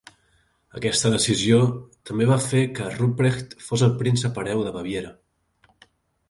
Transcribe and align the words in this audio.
Aquesta 0.77 1.11
decisió 1.15 1.59
també 2.11 2.27
va 2.31 2.37
fer 2.45 2.63
que 2.79 2.87
Rupprecht 2.95 3.55
fos 3.67 3.85
el 3.89 3.95
príncep 4.01 4.41
hereu 4.45 4.65
de 4.71 4.73
Baviera. 4.79 5.15